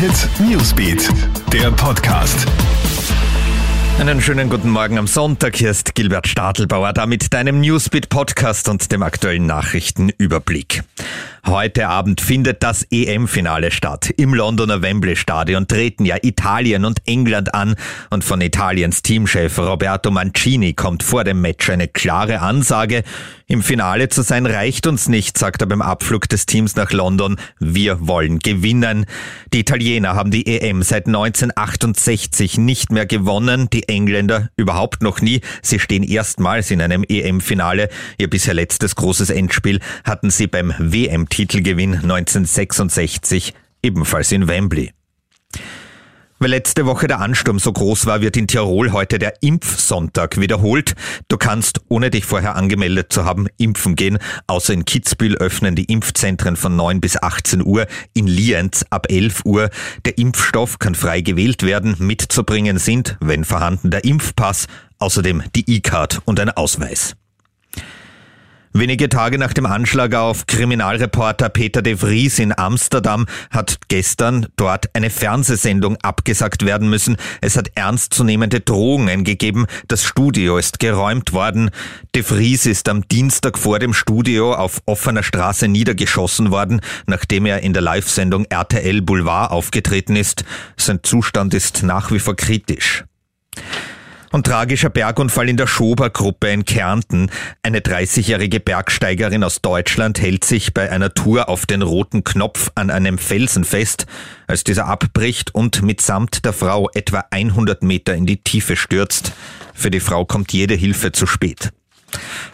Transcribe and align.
Hit 0.00 0.30
Newsbeat, 0.40 1.10
der 1.52 1.70
Podcast. 1.72 2.46
Einen 3.98 4.22
schönen 4.22 4.48
guten 4.48 4.70
Morgen 4.70 4.96
am 4.96 5.06
Sonntag. 5.06 5.56
Hier 5.56 5.70
ist 5.70 5.94
Gilbert 5.94 6.26
Stadelbauer 6.26 6.94
da 6.94 7.04
mit 7.04 7.34
deinem 7.34 7.60
Newsbeat 7.60 8.08
Podcast 8.08 8.70
und 8.70 8.90
dem 8.92 9.02
aktuellen 9.02 9.44
Nachrichtenüberblick. 9.44 10.84
Heute 11.46 11.88
Abend 11.88 12.20
findet 12.20 12.62
das 12.62 12.86
EM-Finale 12.90 13.70
statt. 13.70 14.10
Im 14.16 14.34
Londoner 14.34 14.82
Wembley 14.82 15.16
Stadion 15.16 15.66
treten 15.66 16.04
ja 16.04 16.16
Italien 16.22 16.84
und 16.84 17.00
England 17.06 17.54
an 17.54 17.76
und 18.10 18.24
von 18.24 18.40
Italiens 18.40 19.02
Teamchef 19.02 19.58
Roberto 19.58 20.10
Mancini 20.10 20.74
kommt 20.74 21.02
vor 21.02 21.24
dem 21.24 21.40
Match 21.40 21.70
eine 21.70 21.88
klare 21.88 22.40
Ansage. 22.40 23.04
Im 23.46 23.62
Finale 23.62 24.08
zu 24.08 24.22
sein 24.22 24.46
reicht 24.46 24.86
uns 24.86 25.08
nicht, 25.08 25.36
sagt 25.36 25.60
er 25.62 25.66
beim 25.66 25.82
Abflug 25.82 26.28
des 26.28 26.46
Teams 26.46 26.76
nach 26.76 26.92
London. 26.92 27.36
Wir 27.58 28.06
wollen 28.06 28.38
gewinnen. 28.38 29.06
Die 29.52 29.60
Italiener 29.60 30.14
haben 30.14 30.30
die 30.30 30.46
EM 30.46 30.82
seit 30.82 31.06
1968 31.06 32.58
nicht 32.58 32.92
mehr 32.92 33.06
gewonnen, 33.06 33.68
die 33.72 33.88
Engländer 33.88 34.50
überhaupt 34.56 35.02
noch 35.02 35.20
nie. 35.20 35.40
Sie 35.62 35.80
stehen 35.80 36.04
erstmals 36.04 36.70
in 36.70 36.80
einem 36.80 37.02
EM-Finale. 37.02 37.88
Ihr 38.18 38.30
bisher 38.30 38.54
letztes 38.54 38.94
großes 38.94 39.30
Endspiel 39.30 39.80
hatten 40.04 40.30
sie 40.30 40.46
beim 40.46 40.72
WM 40.78 41.28
Titelgewinn 41.30 41.94
1966 41.94 43.54
ebenfalls 43.82 44.30
in 44.32 44.46
Wembley. 44.46 44.92
Weil 46.42 46.50
letzte 46.50 46.86
Woche 46.86 47.06
der 47.06 47.20
Ansturm 47.20 47.58
so 47.58 47.70
groß 47.70 48.06
war, 48.06 48.22
wird 48.22 48.34
in 48.34 48.48
Tirol 48.48 48.92
heute 48.92 49.18
der 49.18 49.42
Impfsonntag 49.42 50.40
wiederholt. 50.40 50.94
Du 51.28 51.36
kannst, 51.36 51.82
ohne 51.88 52.08
dich 52.08 52.24
vorher 52.24 52.56
angemeldet 52.56 53.12
zu 53.12 53.26
haben, 53.26 53.46
impfen 53.58 53.94
gehen. 53.94 54.16
Außer 54.46 54.72
in 54.72 54.86
Kitzbühel 54.86 55.36
öffnen 55.36 55.76
die 55.76 55.84
Impfzentren 55.84 56.56
von 56.56 56.76
9 56.76 57.02
bis 57.02 57.22
18 57.22 57.62
Uhr, 57.62 57.86
in 58.14 58.26
Lienz 58.26 58.86
ab 58.88 59.08
11 59.10 59.44
Uhr. 59.44 59.68
Der 60.06 60.16
Impfstoff 60.16 60.78
kann 60.78 60.94
frei 60.94 61.20
gewählt 61.20 61.62
werden. 61.62 61.94
Mitzubringen 61.98 62.78
sind, 62.78 63.18
wenn 63.20 63.44
vorhanden, 63.44 63.90
der 63.90 64.04
Impfpass, 64.04 64.66
außerdem 64.98 65.42
die 65.54 65.70
E-Card 65.70 66.22
und 66.24 66.40
ein 66.40 66.48
Ausweis. 66.48 67.16
Wenige 68.72 69.08
Tage 69.08 69.36
nach 69.36 69.52
dem 69.52 69.66
Anschlag 69.66 70.14
auf 70.14 70.46
Kriminalreporter 70.46 71.48
Peter 71.48 71.82
de 71.82 71.96
Vries 71.96 72.38
in 72.38 72.56
Amsterdam 72.56 73.26
hat 73.50 73.78
gestern 73.88 74.46
dort 74.54 74.94
eine 74.94 75.10
Fernsehsendung 75.10 75.96
abgesagt 76.02 76.64
werden 76.64 76.88
müssen. 76.88 77.16
Es 77.40 77.56
hat 77.56 77.72
ernstzunehmende 77.74 78.60
Drohungen 78.60 79.24
gegeben. 79.24 79.66
Das 79.88 80.04
Studio 80.04 80.56
ist 80.56 80.78
geräumt 80.78 81.32
worden. 81.32 81.70
De 82.14 82.22
Vries 82.22 82.64
ist 82.64 82.88
am 82.88 83.08
Dienstag 83.08 83.58
vor 83.58 83.80
dem 83.80 83.92
Studio 83.92 84.54
auf 84.54 84.80
offener 84.86 85.24
Straße 85.24 85.66
niedergeschossen 85.66 86.52
worden, 86.52 86.80
nachdem 87.06 87.46
er 87.46 87.64
in 87.64 87.72
der 87.72 87.82
Live-Sendung 87.82 88.44
RTL 88.44 89.02
Boulevard 89.02 89.50
aufgetreten 89.50 90.14
ist. 90.14 90.44
Sein 90.76 91.00
Zustand 91.02 91.54
ist 91.54 91.82
nach 91.82 92.12
wie 92.12 92.20
vor 92.20 92.36
kritisch. 92.36 93.02
Und 94.32 94.46
tragischer 94.46 94.90
Bergunfall 94.90 95.48
in 95.48 95.56
der 95.56 95.66
Schober-Gruppe 95.66 96.48
in 96.50 96.64
Kärnten. 96.64 97.30
Eine 97.62 97.80
30-jährige 97.80 98.60
Bergsteigerin 98.60 99.42
aus 99.42 99.60
Deutschland 99.60 100.20
hält 100.20 100.44
sich 100.44 100.72
bei 100.72 100.90
einer 100.90 101.12
Tour 101.12 101.48
auf 101.48 101.66
den 101.66 101.82
roten 101.82 102.22
Knopf 102.22 102.70
an 102.76 102.90
einem 102.90 103.18
Felsen 103.18 103.64
fest, 103.64 104.06
als 104.46 104.62
dieser 104.62 104.86
abbricht 104.86 105.54
und 105.54 105.82
mitsamt 105.82 106.44
der 106.44 106.52
Frau 106.52 106.88
etwa 106.94 107.24
100 107.30 107.82
Meter 107.82 108.14
in 108.14 108.26
die 108.26 108.36
Tiefe 108.36 108.76
stürzt. 108.76 109.32
Für 109.74 109.90
die 109.90 110.00
Frau 110.00 110.24
kommt 110.24 110.52
jede 110.52 110.74
Hilfe 110.74 111.10
zu 111.10 111.26
spät. 111.26 111.72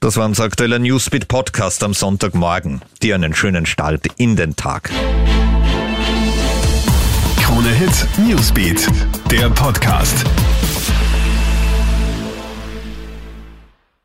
Das 0.00 0.16
war 0.16 0.26
unser 0.26 0.44
aktueller 0.44 0.78
Newsbeat 0.78 1.28
Podcast 1.28 1.82
am 1.82 1.94
Sonntagmorgen. 1.94 2.80
Dir 3.02 3.14
einen 3.14 3.34
schönen 3.34 3.66
Start 3.66 4.06
in 4.16 4.36
den 4.36 4.56
Tag. 4.56 4.90
Krone 7.40 7.70
Hit 7.70 8.06
Newsbeat, 8.18 8.88
der 9.30 9.50
Podcast. 9.50 10.24